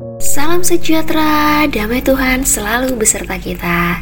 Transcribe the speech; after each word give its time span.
Salam 0.00 0.64
sejahtera, 0.64 1.68
damai 1.68 2.00
Tuhan 2.00 2.48
selalu 2.48 2.96
beserta 2.96 3.36
kita. 3.36 4.00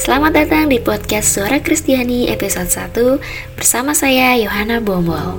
Selamat 0.00 0.40
datang 0.40 0.72
di 0.72 0.80
podcast 0.80 1.36
Suara 1.36 1.60
Kristiani 1.60 2.32
episode 2.32 2.72
1 2.72 3.52
bersama 3.52 3.92
saya 3.92 4.40
Yohana 4.40 4.80
Bombol. 4.80 5.36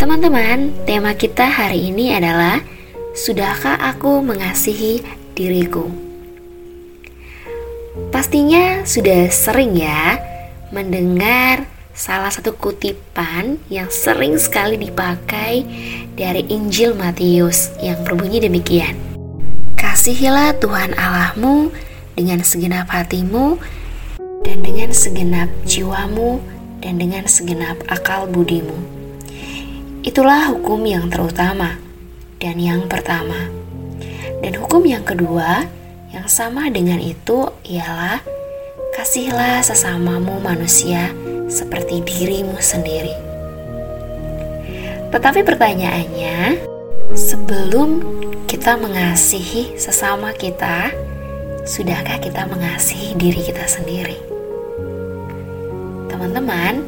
Teman-teman, 0.00 0.72
tema 0.88 1.12
kita 1.12 1.44
hari 1.44 1.92
ini 1.92 2.16
adalah 2.16 2.64
Sudahkah 3.12 3.76
aku 3.84 4.24
mengasihi 4.24 5.04
diriku? 5.36 5.92
Pastinya 8.08 8.80
sudah 8.88 9.28
sering 9.28 9.76
ya 9.76 10.16
mendengar 10.72 11.68
salah 11.92 12.32
satu 12.32 12.56
kutipan 12.56 13.60
yang 13.68 13.88
sering 13.92 14.40
sekali 14.40 14.80
dipakai 14.80 15.64
dari 16.16 16.48
Injil 16.48 16.96
Matius 16.96 17.68
yang 17.84 18.00
berbunyi 18.00 18.40
demikian. 18.40 18.96
Kasihilah 19.76 20.56
Tuhan 20.56 20.96
Allahmu 20.96 21.68
dengan 22.16 22.40
segenap 22.40 22.88
hatimu 22.88 23.60
dan 24.40 24.64
dengan 24.64 24.90
segenap 24.90 25.48
jiwamu 25.68 26.40
dan 26.80 26.96
dengan 26.96 27.28
segenap 27.28 27.76
akal 27.92 28.24
budimu. 28.24 28.74
Itulah 30.02 30.50
hukum 30.50 30.82
yang 30.82 31.12
terutama 31.12 31.78
dan 32.40 32.56
yang 32.58 32.88
pertama. 32.88 33.52
Dan 34.42 34.58
hukum 34.58 34.82
yang 34.82 35.06
kedua 35.06 35.68
yang 36.10 36.26
sama 36.26 36.66
dengan 36.72 36.98
itu 36.98 37.46
ialah 37.62 38.18
kasihilah 38.98 39.62
sesamamu 39.62 40.42
manusia 40.42 41.14
seperti 41.52 42.00
dirimu 42.00 42.56
sendiri. 42.56 43.12
Tetapi 45.12 45.44
pertanyaannya, 45.44 46.56
sebelum 47.12 48.00
kita 48.48 48.80
mengasihi 48.80 49.76
sesama 49.76 50.32
kita, 50.32 50.88
sudahkah 51.68 52.16
kita 52.16 52.48
mengasihi 52.48 53.12
diri 53.20 53.44
kita 53.44 53.68
sendiri? 53.68 54.16
Teman-teman, 56.08 56.80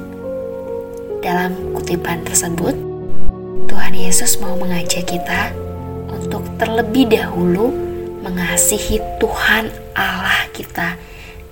dalam 1.21 1.77
kutipan 1.77 2.25
tersebut, 2.25 2.73
Tuhan 3.69 3.93
Yesus 3.93 4.41
mau 4.41 4.57
mengajak 4.57 5.05
kita 5.05 5.53
untuk 6.09 6.49
terlebih 6.57 7.13
dahulu 7.13 7.69
mengasihi 8.25 9.05
Tuhan 9.21 9.69
Allah 9.93 10.49
kita 10.57 10.97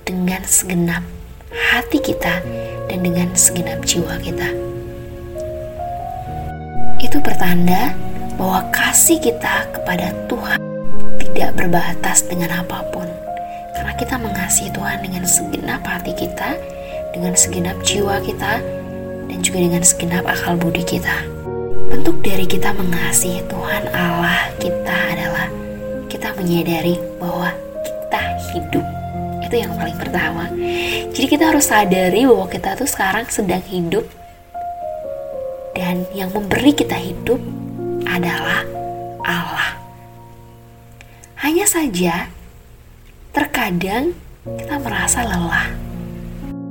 dengan 0.08 0.40
segenap 0.48 1.04
hati 1.52 2.00
kita 2.00 2.40
dan 2.88 2.98
dengan 3.04 3.28
segenap 3.34 3.82
jiwa 3.84 4.18
kita. 4.22 4.48
Itu 7.02 7.18
pertanda 7.18 7.92
bahwa 8.38 8.64
kasih 8.72 9.18
kita 9.20 9.68
kepada 9.74 10.14
Tuhan 10.30 10.58
tidak 11.20 11.50
berbatas 11.58 12.24
dengan 12.26 12.62
apa 12.62 12.82
pun. 12.94 13.06
Karena 13.74 13.92
kita 13.98 14.16
mengasihi 14.16 14.70
Tuhan 14.70 15.02
dengan 15.02 15.24
segenap 15.26 15.82
hati 15.82 16.14
kita, 16.14 16.54
dengan 17.12 17.34
segenap 17.34 17.76
jiwa 17.82 18.22
kita, 18.22 18.62
dan 19.28 19.38
juga 19.42 19.58
dengan 19.64 19.82
segenap 19.82 20.24
akal 20.28 20.54
budi 20.54 20.84
kita. 20.84 21.24
Bentuk 21.90 22.22
dari 22.24 22.46
kita 22.48 22.72
mengasihi 22.72 23.44
Tuhan 23.50 23.84
Allah 23.92 24.48
kita 24.60 24.96
adalah 25.12 25.46
kita 26.08 26.32
menyadari 26.38 26.96
bahwa 27.20 27.52
kita 27.84 28.22
hidup 28.52 28.84
itu 29.44 29.54
yang 29.68 29.72
paling 29.76 29.96
pertama 30.00 30.48
jadi 31.12 31.26
kita 31.28 31.44
harus 31.52 31.68
sadari 31.68 32.24
bahwa 32.24 32.48
kita 32.48 32.72
tuh 32.72 32.88
sekarang 32.88 33.28
sedang 33.28 33.60
hidup. 33.68 34.08
Dan 35.76 36.08
yang 36.16 36.32
memberi 36.32 36.72
kita 36.72 36.96
hidup 36.96 37.36
adalah 38.08 38.64
Allah. 39.20 39.76
Hanya 41.44 41.68
saja 41.68 42.32
terkadang 43.36 44.16
kita 44.56 44.80
merasa 44.80 45.28
lelah. 45.28 45.68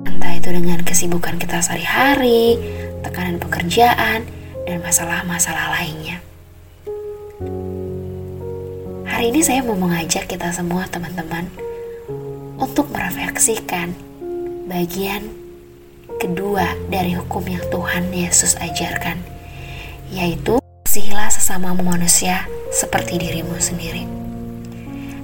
Entah 0.09 0.33
itu 0.33 0.49
dengan 0.49 0.81
kesibukan 0.81 1.37
kita 1.37 1.61
sehari-hari 1.61 2.57
tekanan 3.05 3.37
pekerjaan 3.37 4.25
dan 4.65 4.77
masalah-masalah 4.81 5.69
lainnya. 5.77 6.17
Hari 9.05 9.29
ini 9.29 9.41
saya 9.45 9.61
mau 9.61 9.77
mengajak 9.77 10.25
kita 10.25 10.49
semua 10.49 10.89
teman-teman 10.89 11.45
untuk 12.57 12.89
merefleksikan 12.89 14.10
bagian 14.69 15.31
kedua 16.21 16.77
dari 16.91 17.17
hukum 17.17 17.41
yang 17.45 17.63
Tuhan 17.73 18.13
Yesus 18.13 18.57
ajarkan, 18.61 19.17
yaitu 20.13 20.61
kasihilah 20.85 21.31
sesamamu 21.33 21.81
manusia 21.81 22.45
seperti 22.69 23.17
dirimu 23.17 23.57
sendiri. 23.57 24.05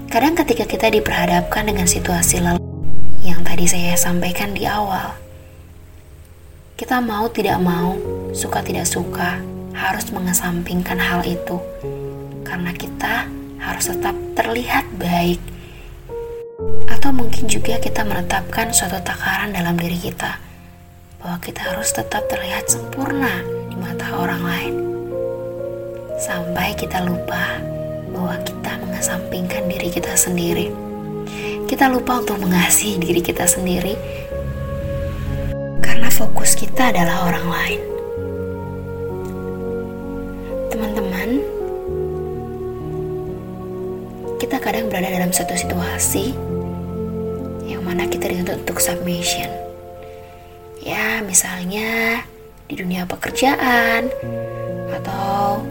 Kadang 0.08 0.40
ketika 0.40 0.64
kita 0.64 0.88
diperhadapkan 0.90 1.68
dengan 1.68 1.86
situasi 1.86 2.40
lelah 2.40 2.64
yang 3.22 3.44
tadi 3.44 3.68
saya 3.68 3.94
sampaikan 4.00 4.56
di 4.56 4.64
awal, 4.64 5.14
kita 6.80 7.04
mau 7.04 7.28
tidak 7.28 7.60
mau, 7.60 8.00
suka 8.32 8.64
tidak 8.64 8.88
suka, 8.88 9.38
harus 9.78 10.10
mengesampingkan 10.10 10.98
hal 10.98 11.22
itu 11.22 11.62
karena 12.42 12.74
kita 12.74 13.30
harus 13.62 13.86
tetap 13.94 14.16
terlihat 14.34 14.88
baik 14.98 15.38
atau 16.88 17.16
mungkin 17.16 17.48
juga 17.48 17.80
kita 17.80 18.04
menetapkan 18.04 18.72
suatu 18.76 19.00
takaran 19.00 19.56
dalam 19.56 19.80
diri 19.80 19.96
kita 19.96 20.40
bahwa 21.24 21.38
kita 21.44 21.62
harus 21.74 21.92
tetap 21.92 22.24
terlihat 22.28 22.68
sempurna 22.68 23.44
di 23.72 23.76
mata 23.76 24.12
orang 24.16 24.42
lain. 24.44 24.76
Sampai 26.18 26.74
kita 26.76 27.04
lupa 27.06 27.62
bahwa 28.12 28.36
kita 28.42 28.80
mengesampingkan 28.82 29.70
diri 29.70 29.90
kita 29.92 30.14
sendiri. 30.18 30.68
Kita 31.68 31.92
lupa 31.92 32.24
untuk 32.24 32.40
mengasihi 32.40 32.96
diri 32.98 33.20
kita 33.20 33.44
sendiri 33.44 33.94
karena 35.84 36.08
fokus 36.08 36.56
kita 36.56 36.96
adalah 36.96 37.28
orang 37.28 37.48
lain. 37.52 37.82
Teman-teman, 40.72 41.30
kita 44.40 44.58
kadang 44.64 44.88
berada 44.88 45.12
dalam 45.12 45.32
suatu 45.36 45.60
situasi 45.60 46.47
mana 47.88 48.04
kita 48.04 48.28
dituntut 48.28 48.68
untuk 48.68 48.84
submission. 48.84 49.48
Ya, 50.84 51.24
misalnya 51.24 52.20
di 52.68 52.76
dunia 52.76 53.08
pekerjaan 53.08 54.12
atau 54.92 55.64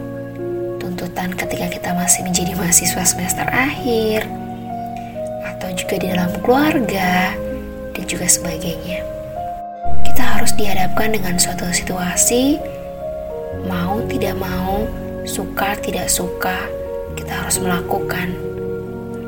tuntutan 0.81 1.29
ketika 1.37 1.69
kita 1.69 1.93
masih 1.93 2.25
menjadi 2.25 2.57
mahasiswa 2.57 3.05
semester 3.05 3.45
akhir 3.53 4.25
atau 5.45 5.69
juga 5.77 6.01
di 6.01 6.07
dalam 6.09 6.33
keluarga 6.41 7.37
dan 7.93 8.03
juga 8.09 8.25
sebagainya. 8.25 9.05
Kita 10.01 10.41
harus 10.41 10.57
dihadapkan 10.57 11.13
dengan 11.13 11.37
suatu 11.37 11.69
situasi 11.69 12.57
mau 13.69 14.01
tidak 14.09 14.33
mau, 14.41 14.89
suka 15.21 15.77
tidak 15.85 16.09
suka, 16.09 16.65
kita 17.13 17.45
harus 17.45 17.61
melakukan 17.61 18.33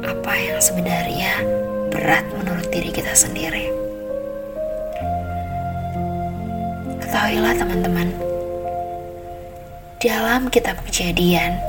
apa 0.01 0.33
yang 0.33 0.57
sebenarnya 0.57 1.28
berat 1.99 2.23
menurut 2.31 2.63
diri 2.71 2.95
kita 2.95 3.11
sendiri. 3.11 3.67
Ketahuilah 7.03 7.51
teman-teman, 7.59 8.07
dalam 9.99 10.47
kitab 10.47 10.79
kejadian, 10.87 11.59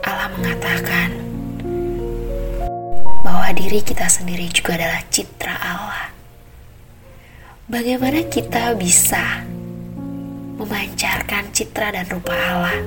Allah 0.00 0.32
mengatakan 0.40 1.12
bahwa 3.20 3.52
diri 3.52 3.84
kita 3.84 4.08
sendiri 4.08 4.48
juga 4.48 4.80
adalah 4.80 5.04
citra 5.12 5.52
Allah. 5.52 6.08
Bagaimana 7.68 8.24
kita 8.32 8.72
bisa 8.72 9.44
memancarkan 10.56 11.52
citra 11.52 11.92
dan 11.92 12.08
rupa 12.08 12.32
Allah 12.32 12.80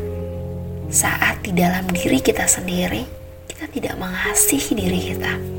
saat 0.90 1.46
di 1.46 1.54
dalam 1.54 1.86
diri 1.94 2.18
kita 2.18 2.50
sendiri 2.50 3.06
kita 3.54 3.70
tidak 3.70 3.94
mengasihi 4.02 4.74
diri 4.74 5.14
kita? 5.14 5.57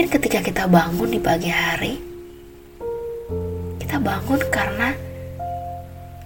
Mungkin 0.00 0.16
ketika 0.16 0.40
kita 0.40 0.64
bangun 0.64 1.12
di 1.12 1.20
pagi 1.20 1.52
hari, 1.52 2.00
kita 3.84 4.00
bangun 4.00 4.40
karena 4.48 4.96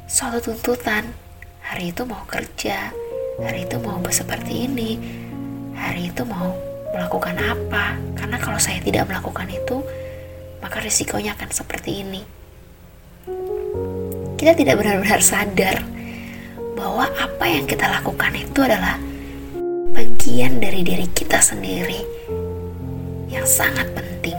suatu 0.06 0.38
tuntutan. 0.38 1.02
Hari 1.58 1.90
itu 1.90 2.06
mau 2.06 2.22
kerja, 2.22 2.94
hari 3.42 3.66
itu 3.66 3.74
mau 3.82 3.98
seperti 4.14 4.70
ini, 4.70 4.94
hari 5.74 6.06
itu 6.06 6.22
mau 6.22 6.54
melakukan 6.94 7.34
apa. 7.34 7.98
Karena 8.14 8.38
kalau 8.38 8.62
saya 8.62 8.78
tidak 8.78 9.10
melakukan 9.10 9.50
itu, 9.50 9.82
maka 10.62 10.78
risikonya 10.78 11.34
akan 11.34 11.50
seperti 11.50 12.06
ini. 12.06 12.22
Kita 14.38 14.54
tidak 14.54 14.86
benar-benar 14.86 15.18
sadar 15.18 15.82
bahwa 16.78 17.10
apa 17.10 17.44
yang 17.50 17.66
kita 17.66 17.90
lakukan 17.90 18.38
itu 18.38 18.62
adalah 18.62 19.02
bagian 19.98 20.62
dari 20.62 20.86
diri 20.86 21.10
kita 21.10 21.42
sendiri 21.42 22.13
yang 23.34 23.46
sangat 23.46 23.90
penting. 23.98 24.38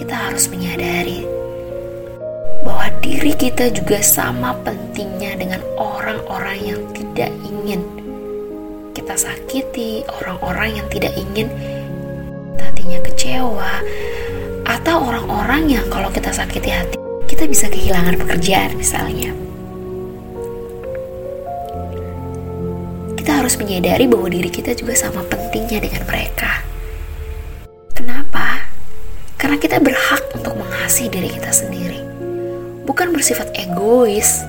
Kita 0.00 0.14
harus 0.16 0.48
menyadari 0.48 1.36
diri 3.06 3.38
kita 3.38 3.70
juga 3.70 4.02
sama 4.02 4.50
pentingnya 4.66 5.38
dengan 5.38 5.62
orang-orang 5.78 6.58
yang 6.58 6.80
tidak 6.90 7.30
ingin 7.46 7.78
kita 8.98 9.14
sakiti, 9.14 10.02
orang-orang 10.10 10.82
yang 10.82 10.86
tidak 10.90 11.14
ingin 11.14 11.46
hatinya 12.58 12.98
kecewa, 13.06 13.78
atau 14.66 15.06
orang-orang 15.06 15.70
yang 15.70 15.86
kalau 15.86 16.10
kita 16.10 16.34
sakiti 16.34 16.66
hati, 16.66 16.98
kita 17.30 17.46
bisa 17.46 17.70
kehilangan 17.70 18.18
pekerjaan 18.18 18.74
misalnya. 18.74 19.45
Harus 23.46 23.62
menyadari 23.62 24.10
bahwa 24.10 24.26
diri 24.26 24.50
kita 24.50 24.74
juga 24.74 24.98
sama 24.98 25.22
pentingnya 25.30 25.78
dengan 25.78 26.02
mereka. 26.10 26.66
Kenapa? 27.94 28.66
Karena 29.38 29.54
kita 29.54 29.78
berhak 29.78 30.34
untuk 30.34 30.58
mengasihi 30.58 31.06
diri 31.06 31.30
kita 31.30 31.54
sendiri. 31.54 32.02
Bukan 32.90 33.14
bersifat 33.14 33.54
egois, 33.54 34.42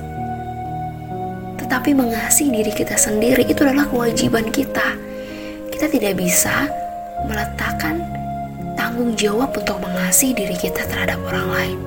tetapi 1.62 1.94
mengasihi 1.94 2.50
diri 2.50 2.74
kita 2.74 2.98
sendiri 2.98 3.46
itu 3.46 3.62
adalah 3.62 3.86
kewajiban 3.86 4.50
kita. 4.50 4.98
Kita 5.70 5.86
tidak 5.86 6.18
bisa 6.18 6.66
meletakkan 7.22 8.02
tanggung 8.74 9.14
jawab 9.14 9.54
untuk 9.54 9.78
mengasihi 9.78 10.34
diri 10.34 10.58
kita 10.58 10.82
terhadap 10.90 11.22
orang 11.22 11.46
lain. 11.54 11.78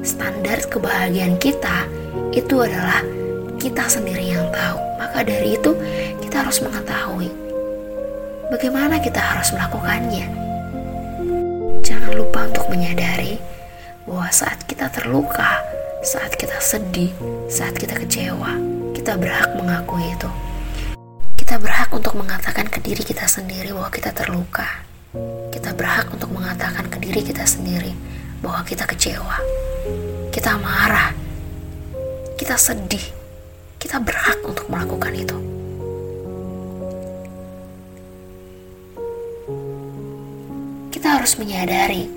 Standar 0.00 0.56
kebahagiaan 0.72 1.36
kita 1.36 1.84
itu 2.32 2.64
adalah 2.64 3.04
kita 3.60 3.84
sendiri 3.92 4.32
yang 4.32 4.48
tahu. 4.48 4.93
Maka 5.04 5.20
dari 5.20 5.60
itu, 5.60 5.76
kita 6.24 6.40
harus 6.40 6.64
mengetahui 6.64 7.44
bagaimana 8.48 9.02
kita 9.02 9.20
harus 9.20 9.52
melakukannya. 9.52 10.30
Jangan 11.84 12.12
lupa 12.16 12.48
untuk 12.48 12.72
menyadari 12.72 13.36
bahwa 14.08 14.30
saat 14.32 14.64
kita 14.64 14.88
terluka, 14.88 15.60
saat 16.00 16.32
kita 16.38 16.56
sedih, 16.62 17.12
saat 17.52 17.76
kita 17.76 18.00
kecewa, 18.00 18.56
kita 18.96 19.20
berhak 19.20 19.52
mengakui 19.58 20.08
itu. 20.08 20.30
Kita 21.36 21.60
berhak 21.60 21.92
untuk 21.92 22.16
mengatakan 22.16 22.70
ke 22.72 22.80
diri 22.80 23.04
kita 23.04 23.28
sendiri 23.28 23.76
bahwa 23.76 23.92
kita 23.92 24.14
terluka. 24.16 24.64
Kita 25.52 25.76
berhak 25.76 26.08
untuk 26.10 26.32
mengatakan 26.32 26.88
ke 26.88 26.98
diri 26.98 27.20
kita 27.20 27.44
sendiri 27.44 27.92
bahwa 28.40 28.64
kita 28.64 28.88
kecewa. 28.88 29.36
Kita 30.32 30.56
marah. 30.56 31.12
Kita 32.40 32.56
sedih. 32.56 33.23
Kita 33.84 34.00
berhak 34.00 34.40
untuk 34.48 34.64
melakukan 34.72 35.12
itu. 35.12 35.36
Kita 40.88 41.20
harus 41.20 41.36
menyadari 41.36 42.08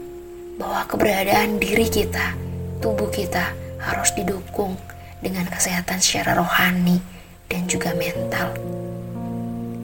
bahwa 0.56 0.88
keberadaan 0.88 1.60
diri 1.60 1.92
kita, 1.92 2.40
tubuh 2.80 3.12
kita 3.12 3.52
harus 3.84 4.16
didukung 4.16 4.80
dengan 5.20 5.44
kesehatan 5.52 6.00
secara 6.00 6.40
rohani 6.40 7.04
dan 7.52 7.68
juga 7.68 7.92
mental. 8.00 8.56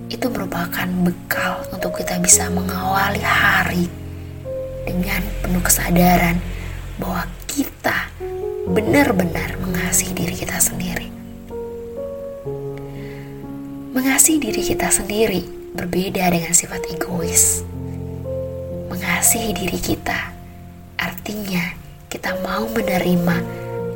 Itu 0.07 0.31
merupakan 0.31 0.87
bekal 1.03 1.67
untuk 1.67 1.99
kita 1.99 2.15
bisa 2.23 2.47
mengawali 2.47 3.19
hari 3.19 3.91
dengan 4.87 5.19
penuh 5.43 5.59
kesadaran 5.59 6.39
bahwa 6.95 7.27
kita 7.45 8.07
benar-benar 8.71 9.59
mengasihi 9.59 10.15
diri 10.15 10.35
kita 10.39 10.55
sendiri. 10.63 11.12
Mengasihi 13.93 14.41
diri 14.41 14.65
kita 14.65 14.89
sendiri 14.89 15.45
berbeda 15.77 16.33
dengan 16.33 16.49
sifat 16.49 16.81
egois. 16.89 17.61
Mengasihi 18.89 19.53
diri 19.53 19.77
kita 19.77 20.33
artinya 20.97 21.61
kita 22.09 22.33
mau 22.41 22.65
menerima 22.73 23.37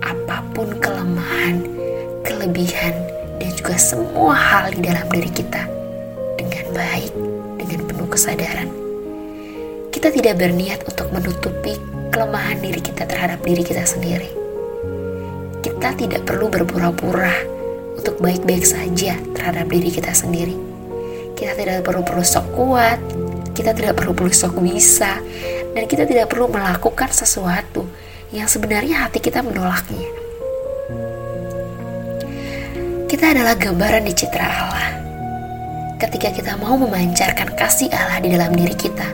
apa 0.05 0.45
pun 0.53 0.77
kelemahan, 0.77 1.65
kelebihan, 2.21 2.93
dan 3.41 3.49
juga 3.57 3.73
semua 3.81 4.37
hal 4.37 4.77
di 4.77 4.85
dalam 4.85 5.09
diri 5.09 5.33
kita 5.33 5.65
dengan 6.37 6.77
baik, 6.77 7.13
dengan 7.57 7.81
penuh 7.89 8.05
kesadaran. 8.13 8.69
Kita 9.89 10.13
tidak 10.13 10.37
berniat 10.37 10.85
untuk 10.85 11.09
menutupi 11.09 11.73
kelemahan 12.13 12.61
diri 12.61 12.85
kita 12.85 13.01
terhadap 13.09 13.41
diri 13.41 13.65
kita 13.65 13.81
sendiri. 13.81 14.29
Kita 15.65 15.97
tidak 15.97 16.21
perlu 16.29 16.53
berpura-pura 16.53 17.56
untuk 17.97 18.21
baik-baik 18.21 18.63
saja 18.63 19.17
terhadap 19.33 19.67
diri 19.67 19.89
kita 19.89 20.13
sendiri. 20.13 20.53
Kita 21.33 21.57
tidak 21.57 21.85
perlu 21.85 22.05
perlu 22.05 22.23
sok 22.23 22.45
kuat, 22.53 23.01
kita 23.57 23.73
tidak 23.73 23.97
perlu 23.97 24.13
perlu 24.13 24.29
sok 24.29 24.61
bisa, 24.61 25.17
dan 25.73 25.83
kita 25.89 26.05
tidak 26.05 26.29
perlu 26.29 26.49
melakukan 26.49 27.09
sesuatu 27.09 27.85
yang 28.33 28.45
sebenarnya 28.45 29.05
hati 29.05 29.17
kita 29.21 29.41
menolaknya. 29.41 30.09
Kita 33.07 33.33
adalah 33.33 33.55
gambaran 33.55 34.03
di 34.03 34.13
citra 34.13 34.45
Allah. 34.45 34.89
Ketika 35.97 36.29
kita 36.29 36.53
mau 36.61 36.77
memancarkan 36.77 37.57
kasih 37.57 37.89
Allah 37.89 38.21
di 38.21 38.29
dalam 38.29 38.53
diri 38.53 38.75
kita, 38.77 39.09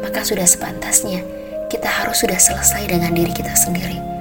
maka 0.00 0.24
sudah 0.24 0.46
sepantasnya 0.46 1.20
kita 1.68 1.90
harus 1.90 2.22
sudah 2.22 2.38
selesai 2.38 2.86
dengan 2.86 3.12
diri 3.12 3.34
kita 3.34 3.52
sendiri. 3.52 4.13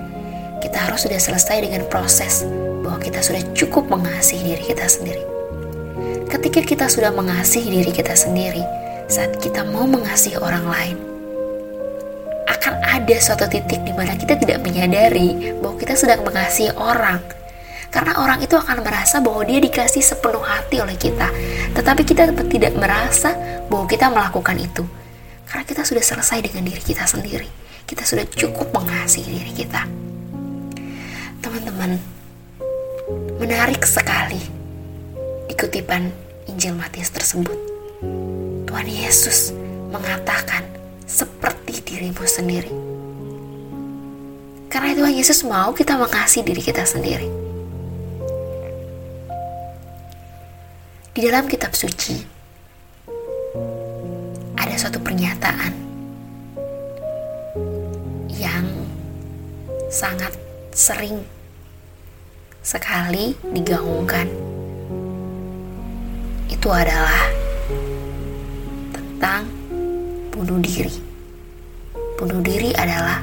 Kita 0.64 0.80
harus 0.80 1.04
sudah 1.04 1.20
selesai 1.20 1.60
dengan 1.60 1.84
proses 1.92 2.48
bahwa 2.80 2.96
kita 3.04 3.20
sudah 3.20 3.44
cukup 3.52 3.92
mengasihi 3.92 4.56
diri 4.56 4.64
kita 4.64 4.88
sendiri. 4.88 5.24
Ketika 6.32 6.64
kita 6.64 6.86
sudah 6.88 7.12
mengasihi 7.12 7.68
diri 7.68 7.92
kita 7.92 8.16
sendiri, 8.16 8.64
saat 9.12 9.36
kita 9.44 9.68
mau 9.68 9.84
mengasihi 9.84 10.40
orang 10.40 10.64
lain, 10.64 10.98
akan 12.48 12.80
ada 12.80 13.16
suatu 13.20 13.44
titik 13.52 13.84
di 13.84 13.92
mana 13.92 14.16
kita 14.16 14.40
tidak 14.40 14.64
menyadari 14.64 15.52
bahwa 15.60 15.76
kita 15.76 16.00
sedang 16.00 16.24
mengasihi 16.24 16.72
orang. 16.80 17.20
Karena 17.92 18.18
orang 18.24 18.40
itu 18.42 18.56
akan 18.56 18.82
merasa 18.82 19.20
bahwa 19.20 19.44
dia 19.44 19.60
dikasih 19.60 20.02
sepenuh 20.02 20.42
hati 20.42 20.80
oleh 20.80 20.96
kita. 20.98 21.28
Tetapi 21.78 22.02
kita 22.08 22.32
tidak 22.48 22.74
merasa 22.74 23.36
bahwa 23.70 23.86
kita 23.86 24.10
melakukan 24.10 24.58
itu. 24.58 24.88
Karena 25.46 25.68
kita 25.68 25.86
sudah 25.86 26.02
selesai 26.02 26.40
dengan 26.40 26.66
diri 26.66 26.82
kita 26.82 27.06
sendiri. 27.06 27.46
Kita 27.86 28.02
sudah 28.02 28.26
cukup 28.32 28.74
mengasihi 28.74 29.44
diri 29.44 29.54
kita. 29.54 30.03
Teman-teman, 31.44 32.00
menarik 33.36 33.84
sekali 33.84 34.40
di 35.44 35.54
kutipan 35.60 36.08
Injil 36.48 36.72
Matius 36.72 37.12
tersebut. 37.12 37.60
Tuhan 38.64 38.88
Yesus 38.88 39.52
mengatakan 39.92 40.64
seperti 41.04 41.84
dirimu 41.84 42.24
sendiri. 42.24 42.72
Karena 44.72 44.96
Tuhan 44.96 45.12
Yesus 45.12 45.44
mau 45.44 45.76
kita 45.76 46.00
mengasihi 46.00 46.48
diri 46.48 46.64
kita 46.64 46.88
sendiri. 46.88 47.28
Di 51.12 51.20
dalam 51.28 51.52
kitab 51.52 51.76
suci 51.76 52.24
ada 54.56 54.76
suatu 54.80 55.04
pernyataan 55.04 55.76
yang 58.32 58.64
sangat 59.92 60.43
sering 60.74 61.22
sekali 62.66 63.38
digaungkan. 63.54 64.26
Itu 66.50 66.74
adalah 66.74 67.30
tentang 68.90 69.46
bunuh 70.34 70.58
diri. 70.58 70.98
Bunuh 72.18 72.42
diri 72.42 72.74
adalah 72.74 73.22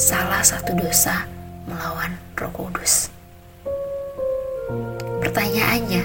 salah 0.00 0.40
satu 0.40 0.72
dosa 0.80 1.28
melawan 1.68 2.16
Roh 2.40 2.52
Kudus. 2.56 3.12
Pertanyaannya, 5.20 6.04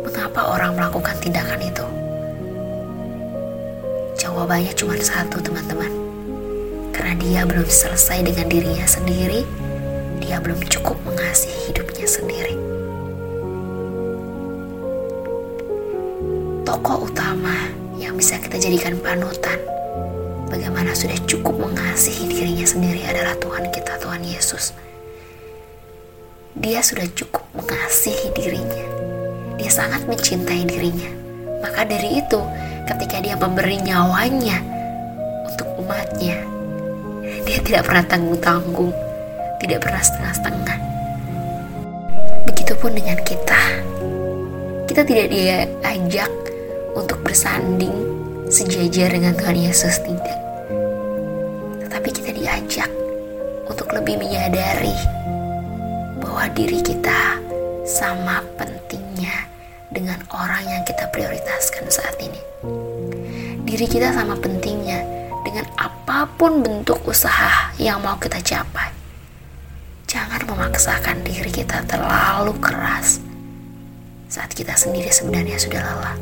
mengapa 0.00 0.56
orang 0.56 0.72
melakukan 0.80 1.16
tindakan 1.20 1.60
itu? 1.60 1.86
Jawabannya 4.16 4.72
cuma 4.72 4.96
satu, 4.96 5.42
teman-teman. 5.44 5.99
Karena 7.00 7.16
dia 7.16 7.48
belum 7.48 7.64
selesai 7.64 8.28
dengan 8.28 8.44
dirinya 8.52 8.84
sendiri, 8.84 9.40
dia 10.20 10.36
belum 10.36 10.60
cukup 10.68 11.00
mengasihi 11.08 11.72
hidupnya 11.72 12.04
sendiri. 12.04 12.52
Tokoh 16.60 17.08
utama 17.08 17.56
yang 17.96 18.20
bisa 18.20 18.36
kita 18.36 18.60
jadikan 18.60 19.00
panutan 19.00 19.56
bagaimana 20.52 20.92
sudah 20.92 21.16
cukup 21.24 21.56
mengasihi 21.72 22.28
dirinya 22.28 22.68
sendiri 22.68 23.00
adalah 23.08 23.32
Tuhan 23.40 23.72
kita, 23.72 23.96
Tuhan 23.96 24.20
Yesus. 24.20 24.76
Dia 26.52 26.84
sudah 26.84 27.08
cukup 27.16 27.48
mengasihi 27.56 28.28
dirinya. 28.36 28.84
Dia 29.56 29.72
sangat 29.72 30.04
mencintai 30.04 30.68
dirinya. 30.68 31.08
Maka 31.64 31.88
dari 31.88 32.20
itu, 32.20 32.44
ketika 32.84 33.24
dia 33.24 33.40
memberi 33.40 33.80
nyawanya 33.80 34.60
untuk 35.48 35.80
umatnya, 35.80 36.59
dia 37.46 37.58
tidak 37.62 37.88
pernah 37.88 38.04
tanggung-tanggung, 38.06 38.92
tidak 39.60 39.78
pernah 39.84 40.02
setengah-setengah. 40.02 40.78
Begitupun 42.48 42.90
dengan 42.96 43.18
kita. 43.24 43.62
Kita 44.90 45.02
tidak 45.06 45.30
diajak 45.30 46.32
untuk 46.98 47.22
bersanding 47.22 47.94
sejajar 48.50 49.14
dengan 49.14 49.38
Tuhan 49.38 49.54
Yesus 49.54 50.02
tidak. 50.02 50.38
Tetapi 51.86 52.08
kita 52.10 52.30
diajak 52.34 52.90
untuk 53.70 53.86
lebih 53.94 54.18
menyadari 54.18 54.98
bahwa 56.18 56.50
diri 56.50 56.82
kita 56.82 57.38
sama 57.86 58.42
pentingnya 58.58 59.46
dengan 59.94 60.18
orang 60.34 60.66
yang 60.66 60.82
kita 60.82 61.06
prioritaskan 61.14 61.86
saat 61.86 62.18
ini. 62.18 62.42
Diri 63.62 63.86
kita 63.86 64.10
sama 64.10 64.34
pentingnya 64.34 65.02
dengan 65.46 65.66
apa 66.10 66.26
pun 66.26 66.58
bentuk 66.58 67.06
usaha 67.06 67.70
yang 67.78 68.02
mau 68.02 68.18
kita 68.18 68.42
capai. 68.42 68.90
Jangan 70.10 70.42
memaksakan 70.42 71.22
diri 71.22 71.54
kita 71.54 71.86
terlalu 71.86 72.50
keras 72.58 73.22
saat 74.26 74.50
kita 74.50 74.74
sendiri 74.74 75.06
sebenarnya 75.06 75.54
sudah 75.62 75.78
lelah. 75.78 76.18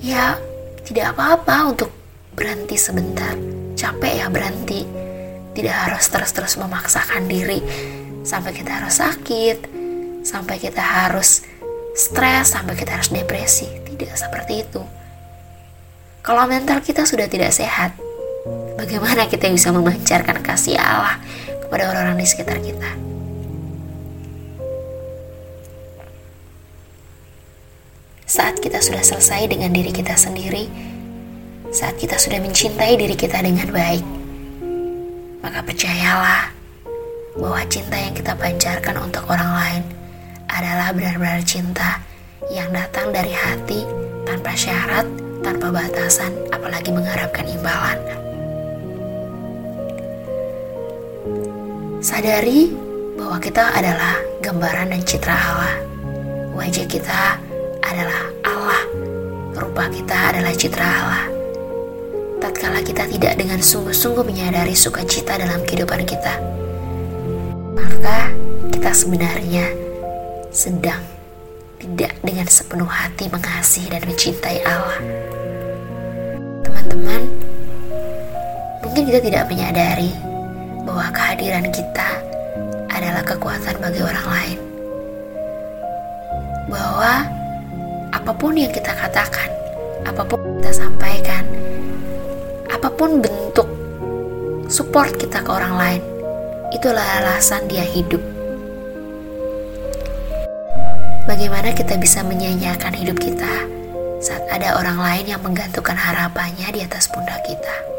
Ya, 0.00 0.40
tidak 0.88 1.12
apa-apa 1.12 1.76
untuk 1.76 1.92
berhenti 2.32 2.80
sebentar. 2.80 3.36
Capek 3.76 4.24
ya 4.24 4.32
berhenti. 4.32 4.88
Tidak 5.52 5.76
harus 5.76 6.08
terus-terus 6.08 6.56
memaksakan 6.56 7.28
diri 7.28 7.60
sampai 8.24 8.56
kita 8.56 8.80
harus 8.80 8.96
sakit, 8.96 9.58
sampai 10.24 10.56
kita 10.56 10.80
harus 10.80 11.44
stres, 11.92 12.56
sampai 12.56 12.80
kita 12.80 12.96
harus 12.96 13.12
depresi. 13.12 13.68
Tidak 13.84 14.16
seperti 14.16 14.64
itu. 14.64 14.80
Kalau 16.24 16.48
mental 16.48 16.80
kita 16.80 17.04
sudah 17.04 17.28
tidak 17.28 17.52
sehat, 17.52 17.92
bagaimana 18.80 19.28
kita 19.28 19.52
bisa 19.52 19.68
memancarkan 19.76 20.40
kasih 20.40 20.80
Allah 20.80 21.20
kepada 21.60 21.92
orang-orang 21.92 22.24
di 22.24 22.26
sekitar 22.26 22.56
kita? 22.64 22.88
Saat 28.24 28.62
kita 28.64 28.80
sudah 28.80 29.04
selesai 29.04 29.52
dengan 29.52 29.68
diri 29.74 29.92
kita 29.92 30.16
sendiri, 30.16 30.64
saat 31.68 32.00
kita 32.00 32.16
sudah 32.16 32.40
mencintai 32.40 32.96
diri 32.96 33.12
kita 33.18 33.44
dengan 33.44 33.68
baik, 33.68 34.06
maka 35.44 35.60
percayalah 35.60 36.48
bahwa 37.36 37.60
cinta 37.68 38.00
yang 38.00 38.16
kita 38.16 38.32
pancarkan 38.32 38.96
untuk 38.96 39.28
orang 39.28 39.50
lain 39.60 39.82
adalah 40.48 40.88
benar-benar 40.96 41.42
cinta 41.44 42.00
yang 42.48 42.70
datang 42.72 43.12
dari 43.12 43.34
hati 43.34 43.84
tanpa 44.24 44.56
syarat, 44.56 45.04
tanpa 45.42 45.68
batasan, 45.68 46.32
apalagi 46.54 46.94
mengharapkan 46.94 47.44
imbalan. 47.44 48.29
Sadari 52.00 52.72
bahwa 53.12 53.36
kita 53.36 53.76
adalah 53.76 54.16
gambaran 54.40 54.88
dan 54.88 55.04
citra 55.04 55.36
Allah. 55.36 55.76
Wajah 56.56 56.88
kita 56.88 57.36
adalah 57.84 58.24
Allah. 58.40 58.82
Rupa 59.52 59.84
kita 59.92 60.32
adalah 60.32 60.48
citra 60.56 60.80
Allah. 60.80 61.24
Tatkala 62.40 62.80
kita 62.80 63.04
tidak 63.04 63.36
dengan 63.36 63.60
sungguh-sungguh 63.60 64.24
menyadari 64.24 64.72
sukacita 64.72 65.36
dalam 65.36 65.60
kehidupan 65.68 66.08
kita, 66.08 66.40
maka 67.76 68.32
kita 68.72 68.96
sebenarnya 68.96 69.68
sedang 70.48 71.04
tidak 71.76 72.16
dengan 72.24 72.48
sepenuh 72.48 72.88
hati 72.88 73.28
mengasihi 73.28 73.92
dan 73.92 74.00
mencintai 74.08 74.64
Allah. 74.64 75.04
Teman-teman, 76.64 77.28
mungkin 78.88 79.02
kita 79.04 79.20
tidak 79.20 79.44
menyadari 79.52 80.29
bahwa 80.84 81.06
kehadiran 81.12 81.66
kita 81.68 82.08
adalah 82.90 83.22
kekuatan 83.24 83.76
bagi 83.80 84.00
orang 84.00 84.26
lain. 84.28 84.58
Bahwa 86.70 87.26
apa 88.10 88.32
pun 88.34 88.54
yang 88.56 88.70
kita 88.70 88.92
katakan, 88.94 89.50
apa 90.06 90.22
pun 90.24 90.38
yang 90.40 90.54
kita 90.62 90.72
sampaikan, 90.86 91.44
apa 92.70 92.88
pun 92.92 93.20
bentuk 93.20 93.68
support 94.70 95.12
kita 95.18 95.42
ke 95.42 95.50
orang 95.50 95.74
lain, 95.76 96.02
itulah 96.70 97.04
alasan 97.22 97.66
dia 97.66 97.84
hidup. 97.84 98.22
Bagaimana 101.26 101.70
kita 101.76 101.94
bisa 101.94 102.26
menyanyiakan 102.26 102.94
hidup 102.96 103.18
kita 103.22 103.66
saat 104.18 104.42
ada 104.50 104.76
orang 104.76 104.98
lain 104.98 105.36
yang 105.36 105.40
menggantungkan 105.42 105.94
harapannya 105.94 106.68
di 106.74 106.80
atas 106.82 107.06
pundak 107.06 107.38
kita? 107.46 107.89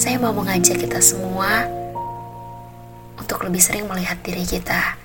Saya 0.00 0.16
mau 0.16 0.32
mengajak 0.32 0.80
kita 0.80 0.96
semua 1.04 1.68
untuk 3.20 3.44
lebih 3.44 3.60
sering 3.60 3.84
melihat 3.84 4.16
diri 4.24 4.48
kita 4.48 4.96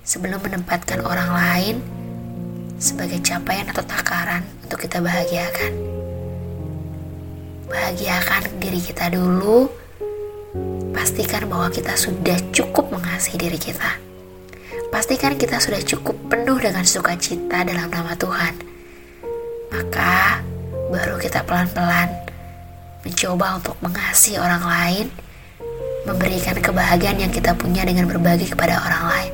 sebelum 0.00 0.40
menempatkan 0.40 1.04
orang 1.04 1.28
lain 1.28 1.76
sebagai 2.80 3.20
capaian 3.20 3.68
atau 3.68 3.84
takaran 3.84 4.40
untuk 4.64 4.80
kita 4.80 5.04
bahagiakan. 5.04 5.76
Bahagiakan 7.68 8.42
diri 8.64 8.80
kita 8.80 9.12
dulu 9.12 9.68
Pastikan 10.96 11.44
bahwa 11.52 11.68
kita 11.68 11.92
sudah 11.92 12.40
cukup 12.48 12.88
mengasihi 12.96 13.36
diri 13.36 13.60
kita. 13.60 14.00
Pastikan 14.88 15.36
kita 15.36 15.60
sudah 15.60 15.84
cukup 15.84 16.16
penuh 16.32 16.56
dengan 16.56 16.80
sukacita 16.80 17.60
dalam 17.60 17.92
nama 17.92 18.16
Tuhan. 18.16 18.56
Maka 19.68 20.40
baru 20.88 21.20
kita 21.20 21.44
pelan-pelan 21.44 22.23
mencoba 23.04 23.60
untuk 23.60 23.76
mengasihi 23.84 24.40
orang 24.40 24.64
lain, 24.64 25.06
memberikan 26.08 26.56
kebahagiaan 26.56 27.20
yang 27.20 27.32
kita 27.32 27.52
punya 27.52 27.84
dengan 27.84 28.08
berbagi 28.08 28.48
kepada 28.48 28.80
orang 28.80 29.04
lain. 29.12 29.32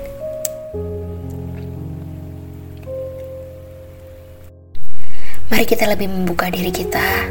Mari 5.51 5.65
kita 5.67 5.87
lebih 5.87 6.11
membuka 6.11 6.51
diri 6.51 6.71
kita, 6.75 7.31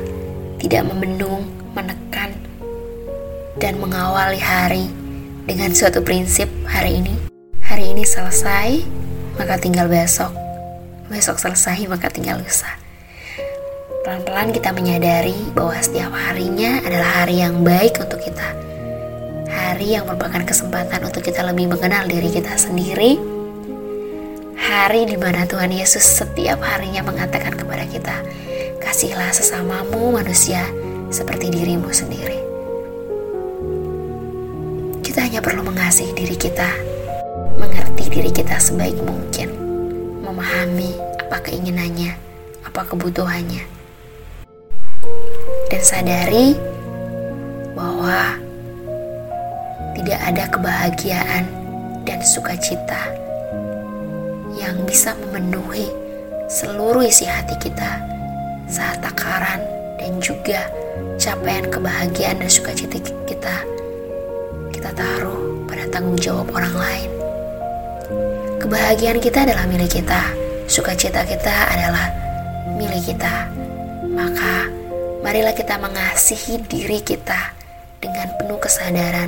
tidak 0.60 0.84
membendung, 0.88 1.44
menekan, 1.76 2.36
dan 3.60 3.80
mengawali 3.80 4.40
hari 4.40 4.88
dengan 5.44 5.76
suatu 5.76 6.00
prinsip 6.04 6.48
hari 6.68 7.04
ini. 7.04 7.16
Hari 7.64 7.96
ini 7.96 8.04
selesai, 8.08 8.84
maka 9.36 9.60
tinggal 9.60 9.92
besok. 9.92 10.32
Besok 11.12 11.40
selesai, 11.40 11.88
maka 11.88 12.08
tinggal 12.12 12.40
lusa. 12.40 12.79
Pelan-pelan 14.10 14.50
kita 14.50 14.74
menyadari 14.74 15.38
bahwa 15.54 15.78
setiap 15.78 16.10
harinya 16.10 16.82
adalah 16.82 17.22
hari 17.22 17.46
yang 17.46 17.62
baik 17.62 17.94
untuk 18.02 18.18
kita. 18.18 18.58
Hari 19.46 19.86
yang 19.86 20.10
merupakan 20.10 20.42
kesempatan 20.50 21.06
untuk 21.06 21.22
kita 21.22 21.46
lebih 21.46 21.70
mengenal 21.70 22.10
diri 22.10 22.34
kita 22.34 22.58
sendiri. 22.58 23.22
Hari 24.58 25.06
di 25.06 25.14
mana 25.14 25.46
Tuhan 25.46 25.70
Yesus 25.70 26.02
setiap 26.02 26.58
harinya 26.58 27.06
mengatakan 27.06 27.54
kepada 27.54 27.86
kita, 27.86 28.18
"Kasihlah 28.82 29.30
sesamamu 29.30 30.10
manusia 30.10 30.66
seperti 31.14 31.54
dirimu 31.54 31.94
sendiri." 31.94 32.42
Kita 35.06 35.22
hanya 35.22 35.38
perlu 35.38 35.62
mengasihi 35.62 36.18
diri 36.18 36.34
kita, 36.34 36.66
mengerti 37.62 38.10
diri 38.10 38.34
kita 38.34 38.58
sebaik 38.58 38.98
mungkin, 39.06 39.54
memahami 40.26 40.98
apa 41.30 41.46
keinginannya, 41.46 42.18
apa 42.66 42.90
kebutuhannya, 42.90 43.79
dan 45.70 45.82
sadari 45.86 46.58
bahwa 47.78 48.36
tidak 49.96 50.20
ada 50.26 50.44
kebahagiaan 50.50 51.44
dan 52.04 52.20
sukacita 52.26 53.14
yang 54.58 54.76
bisa 54.84 55.14
memenuhi 55.30 55.88
seluruh 56.50 57.06
isi 57.06 57.30
hati 57.30 57.54
kita 57.62 58.02
saat 58.66 58.98
takaran 59.00 59.62
dan 60.02 60.18
juga 60.18 60.66
capaian 61.22 61.70
kebahagiaan 61.70 62.42
dan 62.42 62.50
sukacita 62.50 62.98
kita 63.30 63.56
kita 64.74 64.96
taruh 64.96 65.68
pada 65.68 65.86
tanggung 65.92 66.16
jawab 66.16 66.48
orang 66.56 66.72
lain. 66.72 67.12
Kebahagiaan 68.64 69.20
kita 69.20 69.44
adalah 69.44 69.68
milik 69.68 69.92
kita, 69.92 70.32
sukacita 70.72 71.28
kita 71.28 71.52
adalah 71.68 72.08
milik 72.80 73.04
kita. 73.12 73.52
Maka, 74.08 74.72
marilah 75.20 75.52
kita 75.52 75.76
mengasihi 75.76 76.64
diri 76.64 77.04
kita 77.04 77.54
dengan 78.00 78.32
penuh 78.40 78.60
kesadaran, 78.60 79.28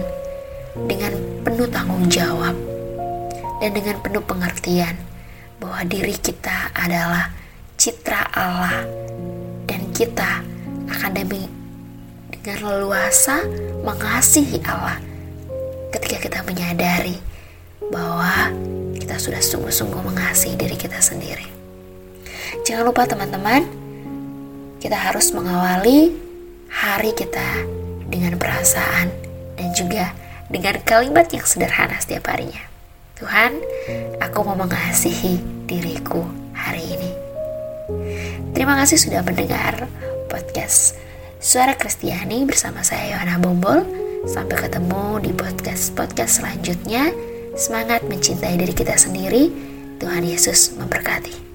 dengan 0.87 1.11
penuh 1.43 1.67
tanggung 1.67 2.07
jawab, 2.07 2.55
dan 3.59 3.71
dengan 3.75 3.99
penuh 3.99 4.23
pengertian 4.23 4.95
bahwa 5.59 5.83
diri 5.85 6.15
kita 6.15 6.71
adalah 6.71 7.29
citra 7.75 8.31
Allah, 8.31 8.87
dan 9.67 9.91
kita 9.91 10.41
akan 10.87 11.11
demi 11.11 11.45
dengan 12.31 12.71
leluasa 12.71 13.43
mengasihi 13.83 14.63
Allah 14.65 14.97
ketika 15.91 16.17
kita 16.23 16.39
menyadari 16.47 17.19
bahwa 17.91 18.47
kita 18.95 19.19
sudah 19.19 19.43
sungguh-sungguh 19.43 20.01
mengasihi 20.07 20.55
diri 20.55 20.79
kita 20.79 21.03
sendiri. 21.03 21.45
Jangan 22.63 22.87
lupa 22.87 23.03
teman-teman, 23.03 23.80
kita 24.81 24.97
harus 24.97 25.29
mengawali 25.31 26.11
hari 26.67 27.13
kita 27.13 27.63
dengan 28.09 28.35
perasaan 28.35 29.13
dan 29.55 29.69
juga 29.77 30.11
dengan 30.49 30.81
kalimat 30.81 31.29
yang 31.29 31.45
sederhana 31.45 32.01
setiap 32.01 32.27
harinya. 32.33 32.65
Tuhan, 33.21 33.61
aku 34.17 34.41
mau 34.41 34.57
mengasihi 34.57 35.37
diriku 35.69 36.25
hari 36.57 36.97
ini. 36.97 37.11
Terima 38.57 38.75
kasih 38.81 38.97
sudah 38.97 39.21
mendengar 39.21 39.85
podcast 40.27 40.97
Suara 41.37 41.77
Kristiani 41.77 42.43
bersama 42.49 42.81
saya 42.81 43.15
Yohana 43.15 43.37
Bombol 43.37 44.01
Sampai 44.21 44.53
ketemu 44.53 45.17
di 45.17 45.33
podcast-podcast 45.33 46.45
selanjutnya. 46.45 47.09
Semangat 47.57 48.05
mencintai 48.05 48.53
diri 48.53 48.69
kita 48.69 48.93
sendiri. 48.93 49.49
Tuhan 49.97 50.21
Yesus 50.21 50.77
memberkati. 50.77 51.50